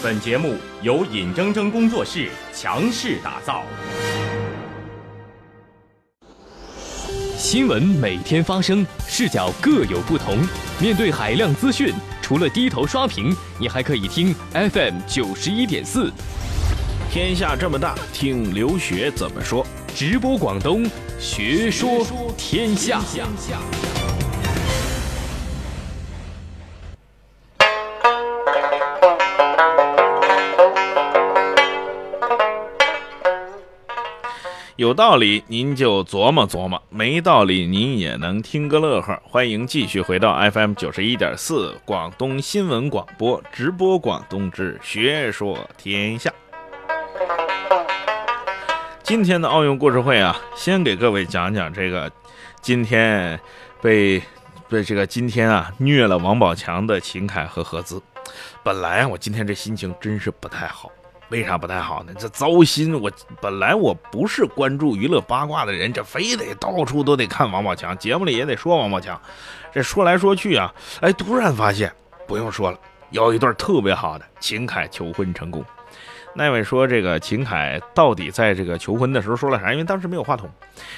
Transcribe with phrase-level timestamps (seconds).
[0.00, 3.64] 本节目由尹铮铮工作室强势打造。
[7.36, 10.38] 新闻每天发生，视角各有不同。
[10.80, 11.92] 面对海量资讯，
[12.22, 16.12] 除了低头刷屏，你还可以听 FM 九十一点四。
[17.10, 19.66] 天下这么大，听刘学怎么说。
[19.96, 20.88] 直播广东，
[21.18, 22.06] 学说
[22.36, 23.00] 天下。
[34.78, 39.20] 有道理您就琢磨琢磨，没道理您也能听个乐呵。
[39.24, 46.32] 欢迎继续回到 FM 九十一点四广东新闻广播直播广东之学说天下。
[49.02, 52.08] 今天的奥运故事会啊，先给各位讲讲这个
[52.60, 53.40] 今天
[53.82, 54.22] 被
[54.68, 58.00] 被这个今天啊虐了王宝强的秦凯和何姿。
[58.62, 60.88] 本来我今天这心情真是不太好。
[61.30, 62.12] 为啥不太好呢？
[62.18, 62.98] 这糟心！
[62.98, 69.20] 我本来我不是关注娱乐八卦的人，这非得到处都得看王宝强，节目里也得说王宝强。
[69.70, 71.92] 这说来说去啊，哎，突然发现
[72.26, 72.78] 不用说了，
[73.10, 75.62] 有一对特别好的秦凯求婚成功。
[76.34, 79.70] 那位说这个秦凯到底在这个求婚的时候说了啥？
[79.72, 80.48] 因为当时没有话筒。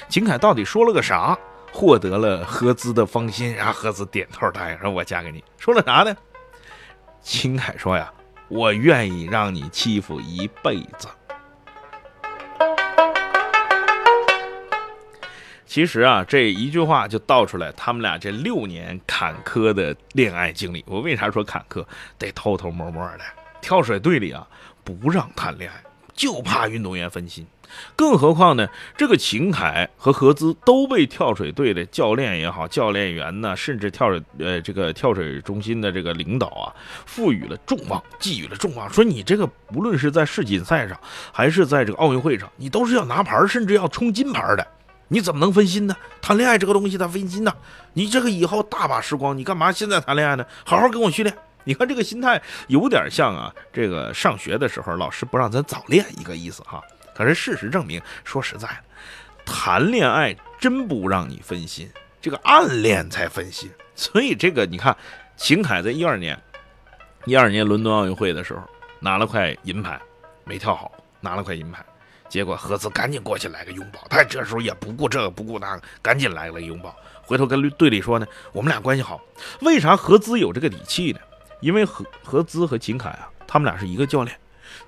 [0.07, 1.37] 秦凯到底说了个啥，
[1.73, 3.53] 获得了何姿的芳心？
[3.53, 6.15] 然后何姿点头答应说：“我嫁给你。”说了啥呢？
[7.21, 8.09] 秦凯说呀。
[8.53, 11.07] 我愿意让你欺负一辈子。
[15.65, 20.83] 其实啊，这一句话就道出来他们俩这六年坎坷的恋爱经历。
[20.85, 21.85] 我为啥说坎坷？
[22.17, 23.19] 得偷偷摸摸的。
[23.61, 24.45] 跳水队里啊，
[24.83, 25.81] 不让谈恋爱，
[26.21, 27.47] 就怕运动员分心。
[27.95, 28.67] 更何况呢？
[28.95, 36.69] 这个秦凯和何姿都被跳水队的教练也好，教练员呢，甚至跳水呃这个跳水中心的这个领导啊，
[37.07, 40.95] 赋予了重望，寄予了重望，说你这个无论是在世锦赛上，
[41.31, 44.67] 还是在这个奥运会上，你都是要拿牌，甚至要冲金牌的，
[45.07, 45.95] 你怎么能分心呢？
[46.21, 47.51] 谈恋爱这个东西它分心呐，
[47.93, 50.45] 你这个以后大把时光，你干嘛现在谈恋爱呢？
[50.63, 51.35] 好好跟我训练。
[51.65, 56.81] 你看这个心态有点像啊，这个上学的时候老师不让咱早恋一个意思哈。
[57.13, 58.83] 可是事实证明，说实在的，
[59.45, 61.87] 谈恋爱真不让你分心，
[62.19, 63.69] 这个暗恋才分心。
[63.95, 64.95] 所以这个你看，
[65.35, 66.39] 秦凯在一二年，
[67.25, 68.61] 一二年伦敦奥运会的时候
[68.99, 70.01] 拿了块银牌，
[70.45, 71.85] 没跳好，拿了块银牌，
[72.27, 79.21] 结果何姿赶紧过去来个拥抱，他这时候也不顾这个不顾那个，赶紧来了个拥抱，回头跟队里说呢，我们俩关系好。
[79.59, 81.19] 为啥何姿有这个底气呢？
[81.61, 84.37] 因为何何姿和秦凯啊，他们俩是一个教练。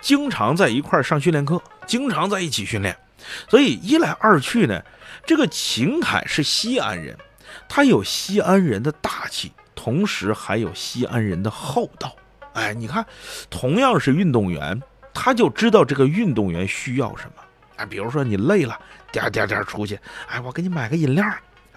[0.02, 2.98] 经常在一块上训练课，经常在一起训练，
[3.50, 4.82] 所以一来二去呢，
[5.26, 7.18] 这个秦凯是西安人，
[7.68, 12.16] 他有西安人的大气，同时还有西安人的厚道。
[12.54, 13.06] 哎，你看，
[13.50, 14.82] 同样是运动员，
[15.14, 17.44] 他就知道这个运动员需要什么。
[17.76, 18.80] 哎，比如说你累了，
[19.12, 21.26] 颠颠颠出去，哎，我给你买个饮料，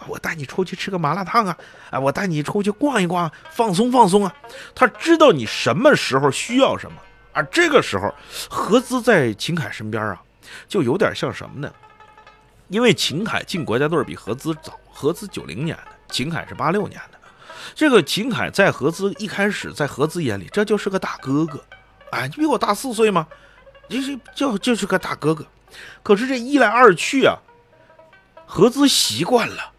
[0.06, 1.56] 我带你出去吃个麻辣烫啊，
[1.90, 4.34] 哎，我带你出去逛一逛，放松放松啊。
[4.74, 6.96] 他知道你什么时候需要什么。
[7.32, 8.14] 而这个时候，
[8.48, 10.22] 何姿在秦凯身边啊，
[10.68, 11.72] 就有点像什么呢？
[12.68, 17.18] 因为秦凯进国家队比何姿早，何姿九零年的，秦凯是八六年的。
[17.74, 21.62] 这个秦凯在何姿一开始，在何姿眼里，这就是个大哥哥。
[22.10, 23.26] 哎，你比我大四岁吗？
[23.88, 25.46] 就是就就是个大哥哥。
[26.02, 27.36] 可是这一来二去啊，
[28.46, 29.72] 何姿习惯了，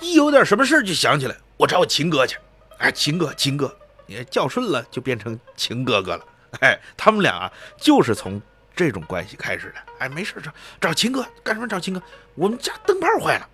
[0.00, 2.36] 一有点什么事就想起来，我找我秦哥去。
[2.78, 3.74] 哎，秦哥，秦哥，
[4.06, 6.24] 你叫顺了就变成秦哥哥了。
[6.60, 8.40] 哎，他们俩啊，就是从
[8.74, 9.74] 这种关系开始的。
[9.98, 10.50] 哎，没事找
[10.80, 11.68] 找秦哥干什么？
[11.68, 12.02] 找秦哥，
[12.34, 13.48] 我们家灯泡坏了。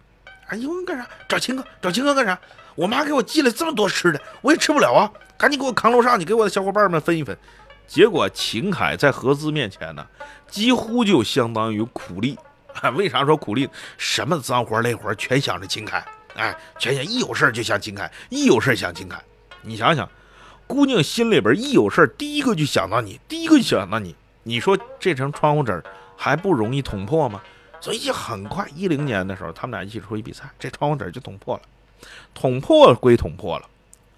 [0.49, 1.09] 哎，有人干啥？
[1.29, 2.39] 找秦哥，找秦哥干啥？
[2.77, 5.11] 我妈给我寄了这么多吃的，我也吃不了啊！
[5.37, 7.37] 赶紧给我扛楼上去，给我的小伙伴们分一分。
[7.89, 10.07] 结果秦凯在何姿面前呢，
[10.49, 12.39] 几乎就相当于苦力。
[12.95, 13.69] 为啥说苦力？
[13.97, 16.05] 什么脏活累活全想着秦凯。
[16.37, 19.21] 哎，全想一有事就想金凯，一有事想金凯。
[19.63, 20.09] 你想想。
[20.69, 24.17] 姑娘心里边一有事第一个就想到你，第一个就想到你。
[24.43, 25.81] 你说这层窗户纸
[26.17, 27.41] 还不容易捅破吗？
[27.81, 31.63] 所以很快，一零年的时候，他们俩一起出去比赛，这窗户纸就捅破了。
[32.35, 33.69] 捅破归捅破了，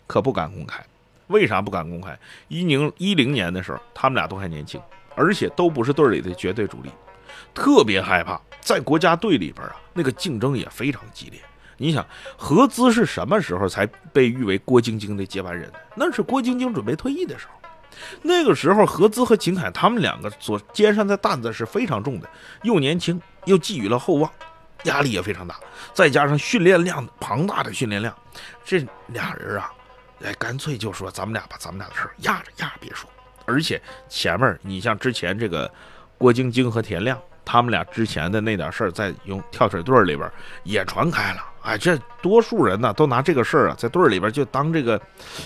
[0.06, 0.82] 可不敢公开。
[1.26, 2.18] 为啥不敢公开？
[2.48, 4.80] 一零一零年的时候，他们俩都还年轻，
[5.14, 6.90] 而且都不是队里的绝对主力，
[7.52, 11.38] 特别害怕在国家队里边啊，那个竞争也非常激烈。
[11.78, 15.72] 你想何姿是什么时候才被誉为郭晶晶的接班人？
[15.94, 17.52] 那是郭晶晶准备退役的时候。
[18.22, 22.28] 那个时候，何姿和秦凯他们两个所肩上的担子是非常重的，
[22.62, 24.30] 又年轻又寄予了厚望，
[24.84, 25.56] 压力也非常大。
[25.92, 28.14] 再加上训练量庞大的训练量，
[28.64, 29.72] 这俩人啊，
[30.22, 33.08] 哎，干脆就说咱们俩把咱们俩的事压着压着别说。
[33.46, 35.68] 而且前面你像之前这个
[36.16, 40.30] 郭晶晶和田亮，他们俩之前的那点事儿，在用跳水队里边
[40.62, 41.42] 也传开了。
[41.68, 44.98] 哎，这多数人呢都拿这个事儿啊，在队里边就当这个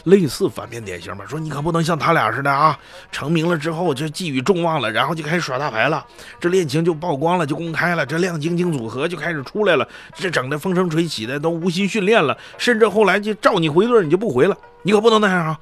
[0.05, 2.79] 类似反面典型吧，说你可不能像他俩似的啊，
[3.11, 6.07] 成名了之后就寄予众望了，然后就开始耍大牌了，
[6.39, 15.59] 这恋情就曝光了，就公开了，这亮晶晶组合就开始出来了，这整的风生水起的，都无心训练了，甚至后来就召你回队，你就不回了，你可不能那样啊！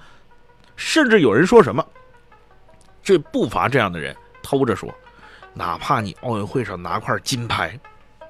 [0.76, 1.82] 甚至有人说什么，
[3.02, 4.94] 这不乏这样的人偷着说，
[5.54, 7.80] 哪怕你奥运会上拿块金牌，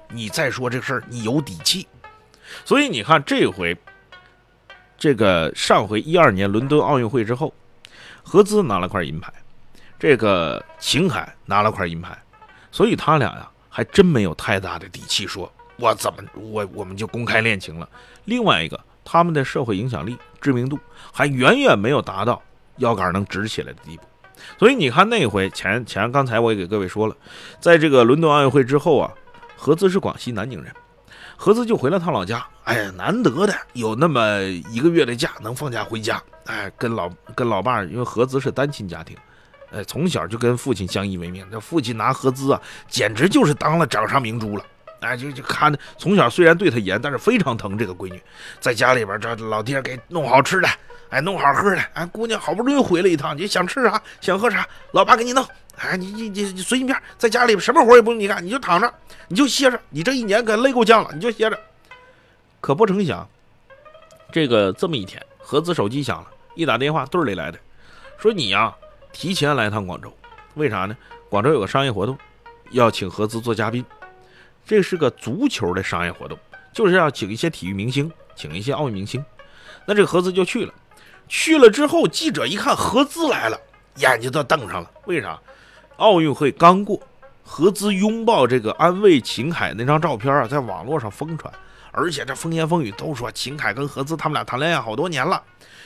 [0.07, 1.85] 你再说这事儿，你有底气。
[2.65, 3.77] 所以你看，这回
[4.97, 7.53] 这个上回一二年伦敦奥运会之后，
[8.23, 9.33] 何姿拿了块银牌，
[9.99, 12.17] 这个秦海拿了块银牌，
[12.71, 17.89] 所以他俩呀还真没有太大的底气说，我怎么我我们就公开恋情了。
[18.25, 20.77] 另外一个，他们的社会影响力、知名度
[21.11, 22.41] 还远远没有达到
[22.77, 24.03] 腰杆能直起来的地步。
[24.59, 27.15] 所以你看那回前前刚才我也给各位说了，
[27.59, 29.11] 在这个伦敦奥运会之后啊，
[29.55, 30.71] 何姿是广西南宁人。
[31.37, 39.17] 何姿就回了趟老家，哎呀，难得的有那么一个月的假能放假回家，哎，跟老跟老爸，因为何姿是单亲家庭，
[39.71, 44.65] 哎，从小就跟父亲相依为命，这父亲拿何姿啊，简直就是当了掌上明珠了，
[45.01, 48.21] 哎，就就看从小虽然对他严，但是非常疼这个闺女，
[48.59, 50.69] 在家里边这老爹给弄好吃的，
[51.09, 55.45] 哎，弄好喝的，哎，姑娘好不容易回来一趟，你想吃啥想喝啥，老爸给你弄。
[55.77, 58.93] 哎，你你你你随心便，在家里什么活也不用你干，你就躺着，
[59.27, 59.79] 你就歇着。
[59.89, 61.59] 你这一年可累够呛了，你就歇着。
[62.59, 63.27] 可不成想，
[64.31, 67.57] 这个这么一天，何子手机响了，一打电话，队里来的，
[68.19, 68.71] 说你呀
[69.11, 70.15] 提前来趟广州，
[70.53, 70.95] 为啥呢？
[71.27, 72.15] 广州有个商业活动，
[72.69, 73.83] 要请何子做嘉宾。
[74.65, 76.37] 这是个足球的商业活动，
[76.73, 79.23] 就是要请一些体育明星，请一些奥运明星。
[79.85, 80.73] 那这何子就去了，
[81.27, 83.59] 去了之后，记者一看何子来了，
[83.97, 85.39] 眼睛都瞪上了，为啥？
[85.97, 86.99] 奥运会刚过，
[87.43, 91.53] 何姿拥抱这个安慰秦凯那张照片啊，在网络上疯传，
[91.91, 95.41] 而且这风言风语都说秦凯跟何姿他们俩谈恋爱好多年了。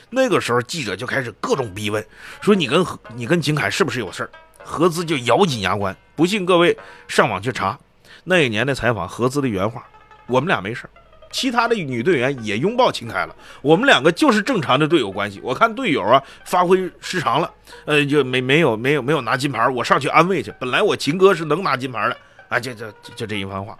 [0.10, 2.06] 那个时候记者就开始各种逼问，
[2.40, 2.86] 说你跟
[3.16, 4.30] 你跟秦凯是不是有事儿？
[4.64, 6.78] 何姿就咬紧牙关，不信各位
[7.08, 7.78] 上网去查
[8.26, 9.86] 那一年的采访，何姿的原话：
[10.28, 10.90] 我们俩没事。
[11.32, 15.40] 其他的女队员也拥抱秦凯了，我们两个就是正常的队友关系。
[15.44, 17.52] 我看队友啊发挥失常了，
[17.86, 20.54] 呃，就没没有没有没有拿金牌，我上去安慰去。
[20.60, 22.18] 本来我秦哥是能拿金牌的，
[22.48, 23.78] 啊，就就就这一番话。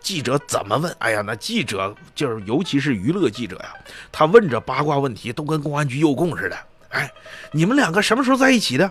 [0.00, 0.94] 记者怎么问？
[0.98, 3.74] 哎呀，那记者就是尤其是娱乐记者呀，
[4.12, 6.56] 他问这八卦问题都跟公安局诱供似的。
[6.90, 7.10] 哎，
[7.52, 8.90] 你们两个什么时候在一起的？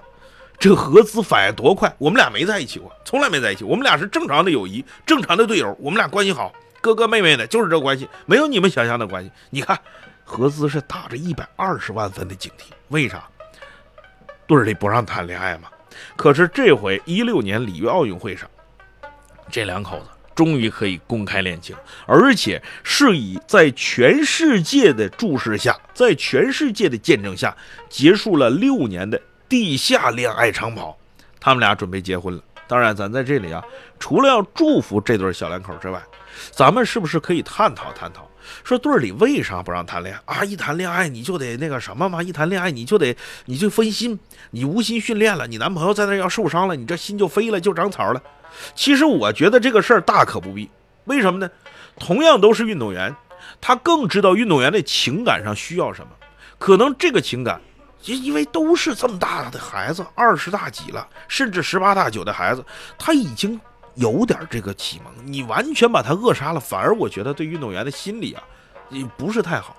[0.59, 1.93] 这何姿反应多快？
[1.99, 3.63] 我们俩没在一起过，从来没在一起。
[3.63, 6.51] 我们俩是正常的友谊，正常的队友，我们俩关系好。
[6.81, 9.31] 哥哥妹妹的，就是这关系，没有你们想象的关系。
[9.49, 9.77] 你看，
[10.23, 13.23] 何姿是打着一百二十万分的警惕，为啥？
[14.47, 15.67] 队里不让谈恋爱嘛。
[16.15, 18.49] 可是这回一六年里约奥运会上，
[19.51, 21.75] 这两口子终于可以公开恋情，
[22.05, 27.55] 而且是以在全世界的注视下，在全世界的见证下，
[27.89, 30.97] 结束了六年的地下恋爱长跑。
[31.39, 32.41] 他们俩准备结婚了。
[32.67, 33.63] 当然，咱在这里啊，
[33.97, 36.01] 除了要祝福这对小两口之外，
[36.51, 38.29] 咱们是不是可以探讨探讨，
[38.63, 40.43] 说队里为啥不让谈恋爱啊？
[40.43, 42.21] 一谈恋爱你就得那个什么吗？
[42.21, 43.15] 一谈恋爱你就得
[43.45, 44.19] 你就分心，
[44.51, 48.21] 你无心训练了，你男朋友在那要受伤了，你这心就飞了，就长草了。
[48.75, 50.69] 其实我觉得这个事儿大可不必，
[51.05, 51.49] 为什么呢？
[51.97, 53.15] 同样都是运动员，
[53.61, 56.09] 他更知道运动员的情感上需要什么。
[56.57, 57.61] 可能这个情感，
[58.05, 62.63] 因因为都是这么大的孩子，二十大几了，甚至十八大九的孩子，
[62.97, 63.59] 他已经。
[63.99, 68.43] 有点这个启蒙，你完全把他扼杀了，反而我觉得对运动员的心理啊，
[68.91, 69.75] 也不是太好。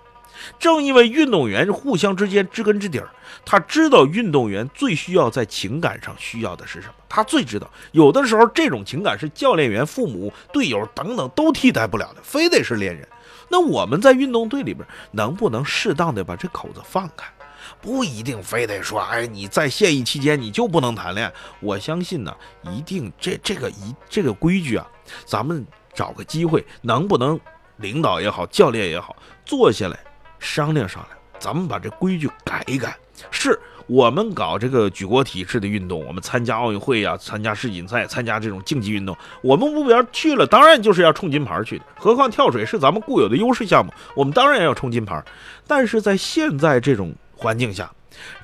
[0.58, 3.08] 正因为运动员互相之间知根知底儿，
[3.44, 7.70] 他知道运动员最需要在情感上需要的是什么，他最知道。
[7.92, 13.08] 有的时候这种情感是教练员、父母、队友等等都替代不了的，非得是恋人。
[13.48, 17.32] 那我们在运动队里边能不能适当的把这口子放开？
[17.80, 21.32] 不一定非得说，哎，你在现役期间你就不能谈恋爱。
[21.60, 24.86] 我相信呢，一定这这个一这个规矩啊，
[25.24, 27.38] 咱们找个机会，能不能
[27.76, 29.98] 领导也好，教练也好，坐下来
[30.38, 32.96] 商量商量，咱们把这规矩改一改。
[33.30, 33.58] 是
[33.88, 41.84] 我们搞这个举国体制的运动，我们参加奥运会呀，参加世锦赛，参加这种竞技运动，我们目标去了，当然就是要冲金牌去的。
[41.96, 45.20] 何况跳水是咱们固有的优势项目，我们当然要冲金牌。
[45.66, 47.90] 但是在现在这种环境下，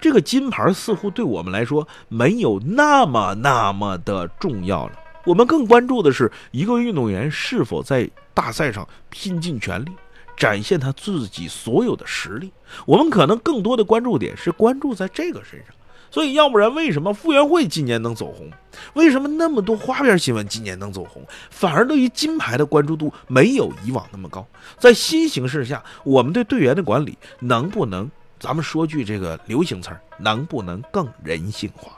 [0.01, 4.93] 这个金牌似乎对我们来说没有那么那么的重要了。
[5.25, 9.91] 我们更关注的是一个运动员是否在大赛上拼尽全力，
[10.37, 12.53] 展现他自己所有的实力。
[12.87, 15.75] 我们可能更多的关注点是关注在这个身上。
[16.11, 18.49] 所以要不然为什么傅园慧今年能走红？
[18.93, 24.47] 为什么那么多花边新闻今年能走红，反而对于金牌的关注度没有以往那么高？
[24.79, 31.93] 在新形势下，我们对队员的管理能不能，咱们说句这个流行词儿，能不能更人性化？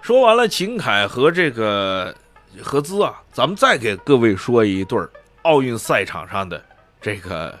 [0.00, 2.14] 说完了秦凯和这个
[2.62, 5.10] 何姿啊，咱们再给各位说一对儿
[5.42, 6.60] 奥运赛场上的
[7.00, 7.56] 这个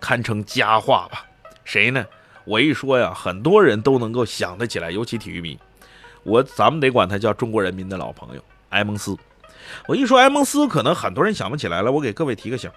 [0.00, 1.24] 堪称佳话吧。
[1.64, 2.04] 谁呢？
[2.44, 5.58] 我一说呀，很多人都能够想得起来，尤其体育迷。
[6.22, 9.14] 我咱们得管他叫中国人民的老朋友埃蒙斯。
[9.86, 11.90] 我一说埃蒙斯，可能很多人想不起来了。
[11.90, 12.70] 我给各位提个醒：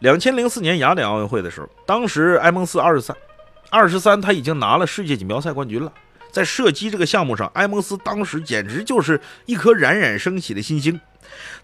[0.00, 3.16] 两千零四年雅典奥运会的时候，当时埃蒙斯二十三，
[3.70, 5.92] 二十三他已经拿了世界锦标赛冠军了。
[6.30, 11.00] 在射击这个项目上，埃蒙斯当时简直就是一颗冉冉升起的新星。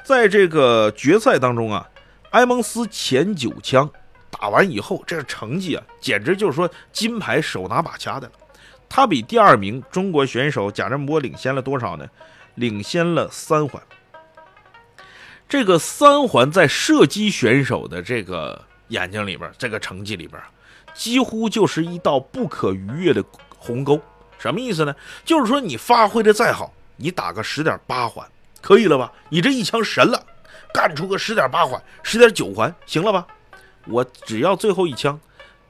[0.03, 1.87] 在这个决赛当中啊，
[2.31, 3.91] 埃蒙斯前九枪
[4.31, 8.33] 打完以后，这个成绩啊，简直就是说金牌手拿把掐的了。
[8.89, 12.07] 他比第二名中国选手贾振波领先了多少呢？
[12.55, 13.83] 领先了三环。
[15.53, 20.43] 这个三环在射击选手的这个眼睛里边，这个成绩里边，
[20.95, 23.23] 几乎就是一道不可逾越的
[23.59, 24.01] 鸿沟。
[24.39, 24.97] 什么意思呢？
[25.27, 28.27] 就是说你发挥的再好，你打个十点八环，
[28.63, 29.13] 可以了吧？
[29.29, 30.25] 你这一枪神了，
[30.73, 33.27] 干出个十点八环、十点九环，行了吧？
[33.87, 35.21] 我只要最后一枪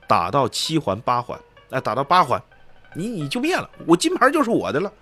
[0.07, 1.37] 打到七环、八环，
[1.71, 2.41] 哎，打到八环，
[2.95, 4.93] 你你就灭了，我金牌就是我的了。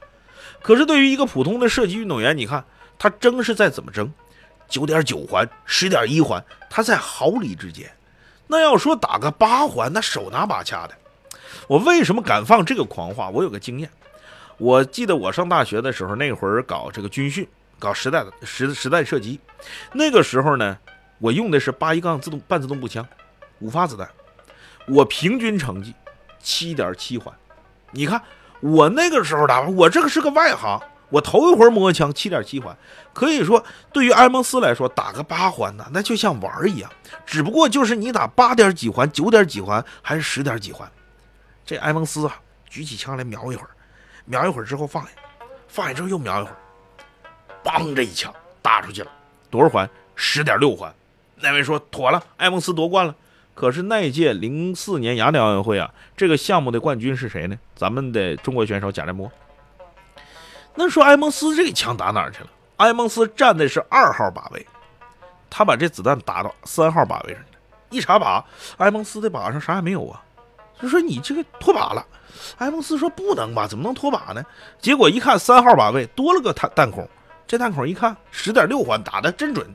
[0.62, 2.64] 可是对于一个普通的射击运动员，你看
[2.98, 4.10] 他争是在怎么争？
[4.70, 7.90] 九点九环、十点一环，它在毫厘之间。
[8.46, 10.94] 那要说打个八环，那手拿把掐的。
[11.66, 13.28] 我为什么敢放这个狂话？
[13.28, 13.90] 我有个经验，
[14.56, 17.46] 我记得我上大学的时候，那会儿搞这个军训，
[17.78, 19.38] 搞实弹实实弹射击，
[19.92, 20.76] 那个时候呢，
[21.18, 23.06] 我用的是八一杠自动半自动步枪，
[23.60, 24.08] 五发子弹，
[24.88, 25.94] 我平均成绩
[26.40, 27.32] 七点七环。
[27.92, 28.20] 你看
[28.60, 32.76] 我那个时候打，我这个是个外行，我头一回摸枪，七点七环，
[33.12, 33.62] 可以说
[33.92, 36.90] 对于埃蒙斯来说，打个八环呢，那就像玩一样，
[37.26, 40.90] 只不过就是你打八点几环、九点几环还是十点几环。
[41.66, 43.70] 这埃蒙斯啊，举起枪来瞄一会儿，
[44.24, 45.10] 瞄一会儿之后放下，
[45.68, 46.56] 放下之后又瞄一会儿，
[47.64, 49.10] 梆，这一枪打出去了，
[49.50, 49.88] 多少环？
[50.14, 50.92] 十点六环。
[51.42, 53.14] 那位说妥了，埃蒙斯夺冠了。
[53.54, 57.58] 可是那一届零四年雅典奥运会啊，这个项目的冠军是谁呢？
[57.74, 59.30] 咱们的中国选手贾振波。
[60.82, 62.48] 那说埃蒙斯这个枪打哪儿去了？
[62.78, 64.66] 埃蒙斯站的是二号靶位，
[65.50, 67.48] 他把这子弹打到三号靶位上了。
[67.90, 68.42] 一查靶，
[68.78, 70.22] 埃蒙斯的靶上啥也没有啊。
[70.80, 72.06] 就说你这个脱靶了，
[72.56, 73.66] 埃蒙斯说不能吧？
[73.66, 74.42] 怎么能脱靶呢？
[74.78, 77.06] 结果一看三号靶位多了个弹弹孔，
[77.46, 79.68] 这弹孔一看十点六环打的真准，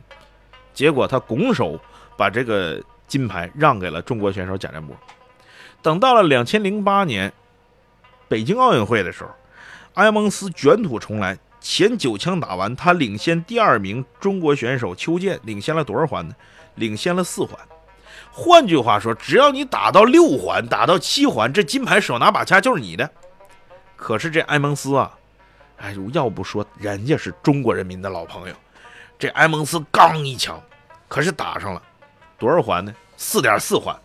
[0.74, 1.78] 结果他拱手
[2.16, 4.96] 把这个金牌让给了中国选手贾振波。
[5.82, 7.32] 等到了两千零八年
[8.26, 9.30] 北京奥运会的时候，
[9.96, 16.34] 埃蒙斯卷土重来，前九枪打完，他领先第二名中国选手邱健，领先了多少环呢？
[16.74, 17.58] 领先了四环。
[18.30, 23.10] 换句话说，只要你打到六环，打到七环，这金牌手拿把掐就是你的。
[23.96, 25.10] 可是这埃蒙斯啊，
[25.78, 28.54] 哎呦，要不说人家是中国人民的老朋友，
[29.18, 30.62] 这埃蒙斯刚一枪，
[31.08, 31.82] 可是打上了
[32.38, 32.94] 多少环呢？
[33.16, 33.98] 四点四环，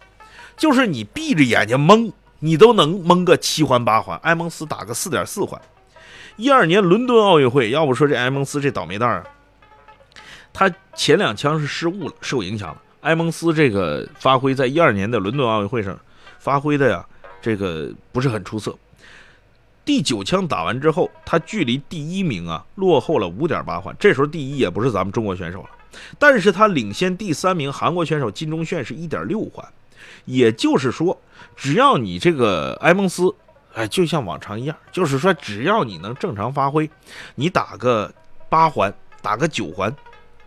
[0.56, 4.18] 就是你闭着眼睛蒙，你都能蒙个七环八环。
[4.24, 5.62] 埃蒙斯打个四点四环。
[6.38, 9.26] 一二年伦敦奥运会，要不说这埃蒙斯这倒霉蛋儿，
[10.52, 12.82] 他前两枪是失误了，受影响了。
[13.02, 15.98] 埃蒙斯这个发挥在一二年的伦敦奥运会上
[16.40, 17.06] 发挥的呀，
[17.42, 18.78] 这个不是很出色。
[19.84, 23.96] 第九枪打完之后，他距离第一名啊落后了五点八环。
[24.00, 25.70] 这时候第一也不是咱们中国选手了，
[26.20, 29.68] 但是他领先第三名韩国选手金钟铉是一点六环。
[30.26, 31.20] 也就是说，
[31.56, 33.34] 只要你这个埃蒙斯，
[33.74, 36.90] 哎，就像往常一样，就是说只要你能正常发挥，
[37.36, 38.14] 你打个
[38.50, 39.96] 八环，打个九环，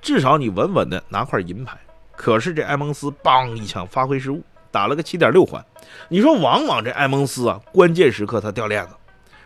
[0.02, 1.78] 至少你稳稳的拿块银牌。
[2.16, 5.64] 可是这埃蒙斯梆一枪发挥失误，打了个七点六环。
[6.08, 8.94] 你说往往这埃蒙斯啊，关键时刻他掉链子。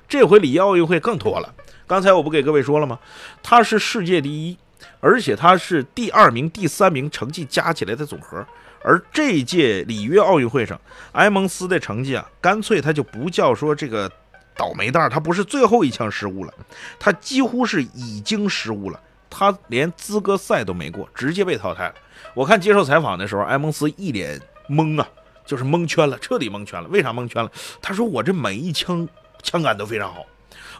[0.08, 1.54] 这回里约奥运会更拖了。
[1.86, 2.98] 刚才我不给各位说了吗？
[3.42, 4.58] 他是世界第一，
[5.00, 8.44] 而且他是第二名、第三名成绩加起来的总和。
[8.82, 10.80] 而这届里约奥运会上，
[11.12, 14.10] 埃蒙斯的成绩啊，干脆他就不叫说这个
[14.56, 16.52] 倒霉蛋，他不是最后一枪失误了，
[16.98, 19.00] 他几乎是已经失误了。
[19.30, 21.94] 他连资格赛都没过，直接被淘汰了。
[22.32, 25.06] 我看接受采访的时候，埃蒙斯一脸懵啊，
[25.44, 26.88] 就是蒙圈了，彻底蒙圈了。
[26.88, 27.52] 为啥蒙圈了？
[27.82, 29.06] 他说：“我这每一枪
[29.42, 30.24] 枪感都非常好，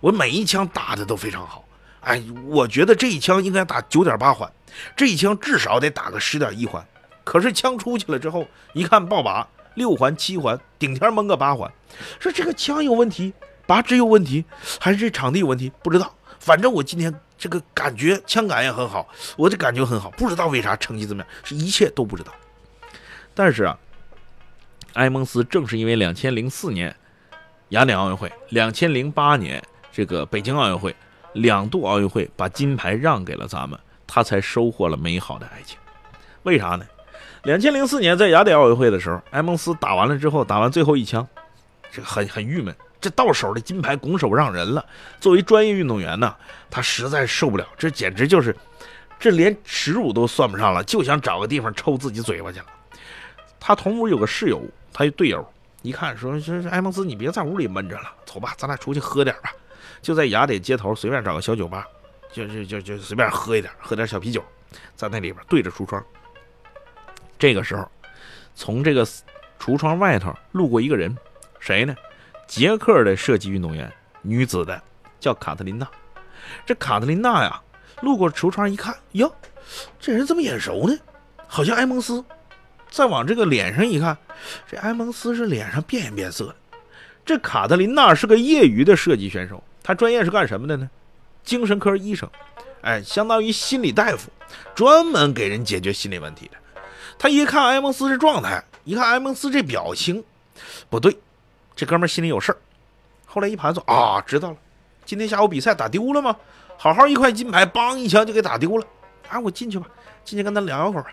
[0.01, 1.63] 我每一枪打的都非常好。
[2.01, 4.51] 哎，我觉得这一枪应该打九点八环，
[4.97, 6.83] 这一枪至少得打个十点一环。
[7.29, 9.45] 可是枪出去了之后，一看爆靶，
[9.75, 11.71] 六环、七环，顶天蒙个八环。
[12.19, 13.35] 说这个枪有问题，
[13.67, 14.43] 靶纸有问题，
[14.81, 15.71] 还是这场地有问题？
[15.83, 16.11] 不知道。
[16.41, 19.07] 反正我今天这个感觉枪感也很好，
[19.37, 22.33] 我的感觉很好，不知道为啥成绩怎么样，是一切都不知道。
[23.35, 23.79] 但是啊，
[24.95, 26.97] 埃蒙斯正是因为两千零四年
[27.69, 30.97] 雅典奥运会，两千零八年这个北京奥运会
[31.35, 35.79] 两度奥运会把金牌让给了咱们，他才收获了美好的爱情。
[36.45, 36.87] 为啥呢？
[37.49, 41.27] 两千零四年在雅典奥运会的时候，埃蒙斯打完了之后，打完最后一枪，
[41.91, 42.77] 这个很很郁闷。
[43.01, 44.85] 这到手的金牌拱手让人了。
[45.19, 46.37] 作为专业运动员呢，
[46.69, 48.55] 他实在受不了，这简直就是，
[49.19, 52.67] 这连耻辱都算不上了，就想找个地方抽自己嘴巴去了。
[53.59, 54.61] 他同屋有个室友，
[54.93, 55.43] 他一队友
[55.81, 59.51] 一看说：“说埃蒙斯，你别在屋里闷着了，走吧，咱俩出去喝点吧。”
[60.03, 61.87] 就在雅典街头随便找个小酒吧，
[62.31, 64.45] 就就就就随便喝一点，喝点小啤酒，
[64.95, 66.05] 在那里边对着橱窗。
[67.39, 67.89] 这个时候，
[68.55, 69.07] 从这个
[69.61, 71.17] 橱窗外头路过一个人，
[71.61, 71.95] 谁呢？
[72.47, 73.93] 捷克的射击运动员，
[74.23, 74.83] 女子的，
[75.21, 75.87] 叫卡特琳娜。
[76.67, 77.61] 这卡特琳娜呀，
[78.01, 79.33] 路过橱窗一看，哟，
[80.01, 80.99] 这人怎么眼熟呢？
[81.47, 82.25] 好像埃蒙斯。
[82.91, 84.17] 再往这个脸上一看，
[84.67, 86.57] 这埃蒙斯是脸上变颜变色。
[87.25, 90.89] 这卡特琳娜是个业余的射击选手，她专业是干什么的呢？
[91.45, 92.29] 精神科医生，
[92.81, 94.31] 哎，相当于心理大夫，
[94.75, 96.57] 专门给人解决心理问题的。
[97.19, 100.23] 他一看埃蒙斯这状态，一看埃蒙斯这表情，
[100.89, 101.19] 不对，
[101.75, 102.59] 这哥们心里有事儿。
[103.27, 104.57] 后来一盘算啊，知道了，
[105.05, 106.37] 今天下午比赛打丢了吗？
[106.77, 108.87] 好好一块金牌，梆一枪就给打丢了。
[109.29, 109.87] 啊，我进去吧，
[110.25, 111.07] 进去跟他聊一会儿。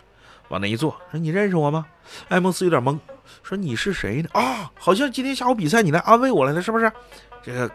[0.48, 1.84] 往那一坐，说你认识我吗？
[2.28, 2.96] 埃蒙斯有点懵，
[3.42, 4.28] 说你是谁呢？
[4.32, 6.90] 啊，好像今天下午比赛你来安慰我来了，是不是？
[7.42, 7.68] 这个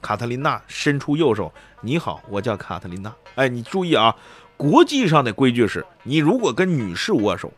[0.00, 3.14] 卡特琳娜伸出右手，你好，我叫卡特琳娜。
[3.36, 4.14] 哎，你注意啊。
[4.62, 7.52] 国际上的规矩是，你如果跟女士握手，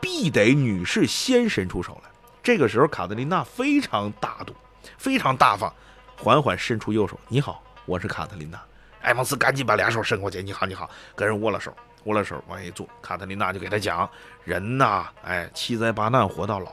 [0.00, 2.10] 必得女士先伸出手来。
[2.42, 4.52] 这个时候，卡特琳娜非常大度，
[4.98, 5.72] 非常大方，
[6.16, 8.60] 缓缓伸出右手：“你好，我是卡特琳娜。”
[9.02, 12.84] 埃蒙斯赶紧把俩手伸过去：“你好，你好。”跟人握了手，握了手往下一坐。
[13.00, 14.10] 卡特琳娜就给他讲
[14.42, 16.72] ：“人呐，哎，七灾八难活到老，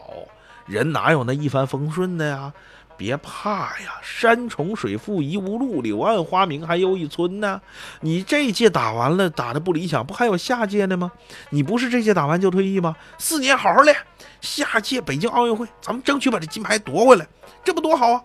[0.66, 2.52] 人哪有那一帆风顺的呀？”
[2.98, 7.62] 别怕呀，山重水复疑无路，柳暗花明还又一村呢。
[8.02, 11.12] 你这届打完了，打的不理想，不还有下届的吗？
[11.52, 12.96] 你不是这届打完就退役吗？
[13.20, 13.96] 四年好好练，
[14.42, 17.28] 下届北京奥运会咱们争取把这金牌夺回来，
[17.64, 18.24] 这不多好啊！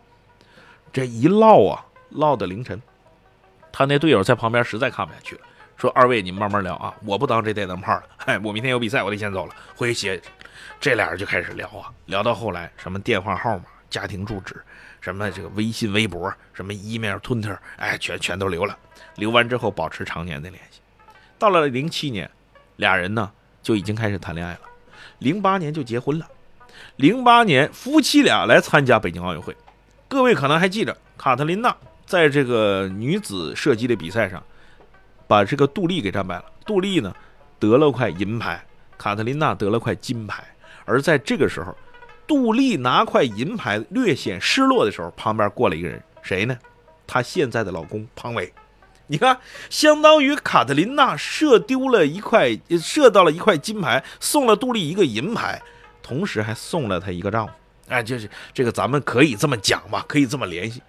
[0.92, 2.80] 这一唠啊，唠到凌晨，
[3.70, 5.42] 他那队友在旁边实在看不下去了，
[5.76, 8.02] 说：“二位你们慢慢聊啊，我不当这电灯泡了。
[8.16, 10.22] 嗨，我明天有比赛，我得先走了，回去歇。”
[10.80, 13.64] 这俩人就开始聊啊，聊到后来什么电话号码。
[13.92, 14.56] 家庭住址，
[15.02, 18.76] 什么这个微信、微博，什么 email、Twitter，哎，全全都留了。
[19.16, 20.80] 留完之后，保持常年的联系。
[21.38, 22.28] 到了零七年，
[22.76, 23.30] 俩人呢
[23.62, 24.60] 就已经开始谈恋爱了。
[25.18, 26.26] 零八年就结婚了。
[26.96, 29.54] 零八年，夫妻俩来参加北京奥运会。
[30.08, 31.76] 各位可能还记着，卡特琳娜
[32.06, 34.42] 在这个女子射击的比赛上，
[35.26, 36.44] 把这个杜丽给战败了。
[36.64, 37.14] 杜丽呢
[37.58, 38.64] 得了块银牌，
[38.96, 40.42] 卡特琳娜得了块金牌。
[40.86, 41.76] 而在这个时候，
[42.26, 46.56] 杜丽拿块银牌略显失落的时候，旁边过来一个人，谁呢？
[47.06, 48.52] 她现在的老公庞伟。
[49.08, 55.60] 你看，相当于卡特琳娜射丢了一块，射到了一块金牌，送了杜丽一个银牌，
[56.02, 57.52] 同时还送了她一个丈夫。
[57.88, 60.80] 哎，就是这个，咱们可以这么讲吧，可以这么联系。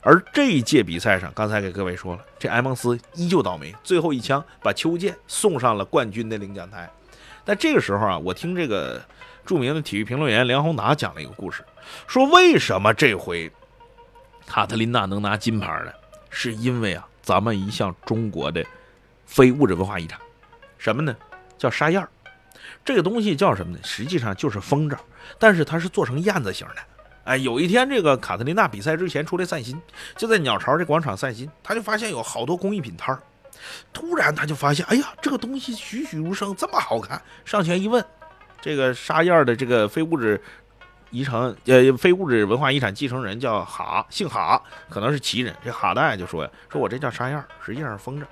[0.00, 6.88] 而这一届比赛上，刚才给各位说了，这埃蒙斯依旧倒霉，最后一枪把邱健送上了冠军的领奖台。
[7.44, 9.04] 但这个时候啊，我听这个。
[9.46, 11.64] 著名的体育评论员梁宏达讲了一个故事，
[12.06, 13.50] 说为什么这回
[14.46, 15.92] 卡特琳娜能拿金牌呢？
[16.28, 18.62] 是因为啊，咱们一项中国的
[19.24, 20.18] 非物质文化遗产，
[20.76, 21.16] 什么呢？
[21.56, 22.06] 叫沙燕。
[22.84, 23.78] 这个东西叫什么呢？
[23.82, 24.96] 实际上就是风筝，
[25.38, 26.76] 但是它是做成燕子形的。
[27.24, 29.80] 哎，有一天这个卡特琳娜比赛之前出来散心，
[30.16, 33.22] 就在鸟巢这广场散心，他就发现有好多工艺品摊儿。
[33.92, 38.04] 突然他就发现，哎呀，这个东西栩栩如生，这么好看，上前一问。
[38.60, 40.40] 这个沙燕的这个非物质
[41.10, 45.54] 遗产，呃，非物质文化遗产继承人叫哈，姓哈，可能是旗人。
[45.64, 48.24] 这哈大爷就说呀：“说我这叫沙燕，实际上是风筝。”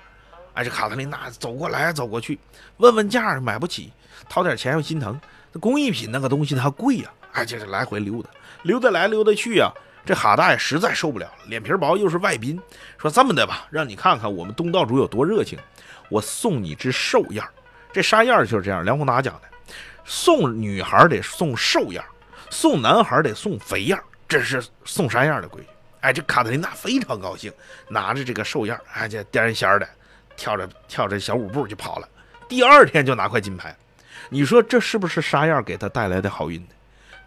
[0.53, 2.39] 哎，这卡特琳娜走过来走过去，
[2.77, 3.91] 问问价，买不起，
[4.29, 5.19] 掏点钱又心疼。
[5.51, 8.29] 那工艺品那个东西它贵呀，哎，就是来回溜达，
[8.63, 9.71] 溜达来溜达去呀。
[10.05, 12.61] 这哈大爷实在受不了了，脸皮薄又是外宾，
[12.97, 15.57] 说这么的吧，让你看看我们东道主有多热情，
[16.09, 17.43] 我送你只寿燕。
[17.91, 19.41] 这沙燕就是这样，梁宏达讲的。
[20.05, 22.05] 送女孩得送瘦样，
[22.49, 25.67] 送男孩得送肥样，这是送啥样的规矩？
[26.01, 27.51] 哎，这卡特琳娜非常高兴，
[27.89, 29.89] 拿着这个瘦样，哎，这颠仙的，
[30.37, 32.07] 跳着跳着小舞步就跑了。
[32.47, 33.75] 第二天就拿块金牌，
[34.29, 36.63] 你说这是不是沙样给她带来的好运？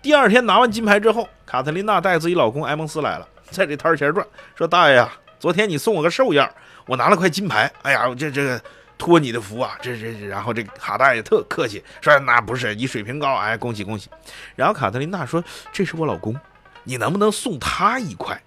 [0.00, 6.48] 第二天拿完金牌之后，卡特琳娜带自己老公埃蒙斯来了，在这摊前转，说：“大爷呀，昨天你送我个瘦样，
[6.86, 7.68] 我拿了块金牌。
[7.82, 8.62] 哎呀，这这个
[8.98, 10.26] 托你的福啊，这这。
[10.26, 14.10] 然后这卡大爷特客气，说：那不是你水平高，哎，恭喜恭喜。
[14.56, 16.36] 然后卡特琳娜说：这是我老公，
[16.82, 18.38] 你能不能送他一块，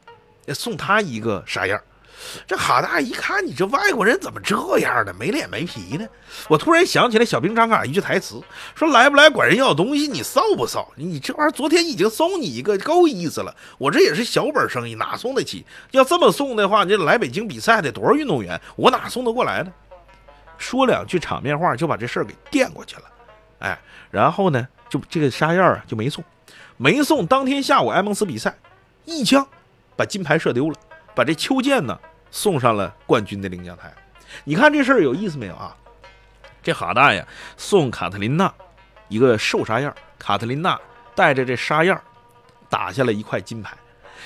[0.49, 1.81] 送他一个啥样？”
[2.45, 5.11] 这哈大一看，你这外国人怎么这样呢？
[5.17, 6.07] 没脸没皮呢？
[6.47, 8.39] 我突然想起来小兵张嘎一句台词，
[8.75, 10.85] 说来不来管人要东西，你臊不臊？
[10.95, 13.55] 你这玩意儿昨天已经送你一个，够意思了。
[13.79, 15.65] 我这也是小本生意，哪送得起？
[15.91, 19.71] 要这么送的话，你这来北京比赛的多少运动员，我哪送得过来呢？
[20.61, 23.03] 说两句场面话就把这事儿给垫过去了。
[23.59, 23.77] 哎，
[24.09, 26.23] 然后呢，就这个沙燕啊就没送，
[26.77, 27.27] 没送。
[27.27, 28.55] 当天下午埃蒙斯比赛，
[29.03, 29.45] 一枪
[29.97, 30.75] 把金牌射丢了，
[31.13, 31.99] 把这邱健呢。
[32.33, 33.93] 送上了冠军的领奖台，
[34.45, 35.75] 你看这事儿有意思没有啊？
[36.63, 38.49] 这哈大爷送卡特琳娜
[39.09, 40.79] 一个寿沙样，卡特琳娜
[41.13, 42.01] 带着这沙样
[42.69, 43.75] 打下了一块金牌。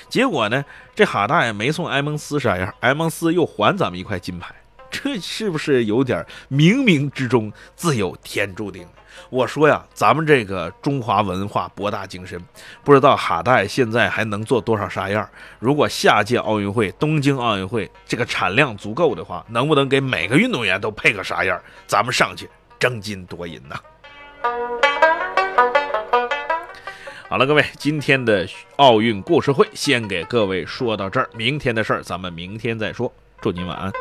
[0.08, 4.54] 结果呢，这哈大爷没送埃蒙斯沙样，埃蒙斯又还咱们一块金牌，
[5.04, 8.88] 这是不是有点冥冥之中自有天注定？
[9.30, 12.42] 我说呀，咱们这个中华文化博大精深，
[12.84, 15.28] 不知道哈代现在还能做多少沙样。
[15.60, 21.60] 如果下届奥运会、东京奥运会这个产量足够的话，能不能给每个运动员都配个啥样？
[21.88, 23.76] 咱们上去争金夺银呐！
[27.28, 33.12] 好了，各位，今天的奥运故事会先给各位说到这儿，明天的事儿咱们明天再说。
[33.42, 33.92] 祝您晚安。